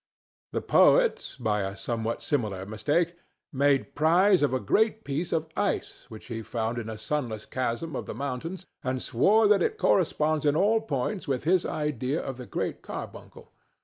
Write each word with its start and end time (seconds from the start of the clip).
The 0.51 0.61
poet, 0.61 1.35
by 1.39 1.61
a 1.61 1.77
somewhat 1.77 2.23
similar 2.23 2.65
mistake, 2.65 3.13
made 3.53 3.93
prize 3.93 4.41
of 4.41 4.51
a 4.51 4.59
great 4.59 5.03
piece 5.03 5.31
of 5.31 5.47
ice 5.55 6.07
which 6.09 6.25
he 6.25 6.41
found 6.41 6.79
in 6.79 6.89
a 6.89 6.97
sunless 6.97 7.45
chasm 7.45 7.95
of 7.95 8.07
the 8.07 8.15
mountains, 8.15 8.65
and 8.83 8.99
swore 8.99 9.47
that 9.47 9.61
it 9.61 9.77
corresponded 9.77 10.49
in 10.49 10.55
all 10.55 10.81
points 10.81 11.27
with 11.27 11.43
his 11.43 11.67
idea 11.67 12.19
of 12.19 12.37
the 12.37 12.47
Great 12.47 12.81
Carbuncle. 12.81 13.53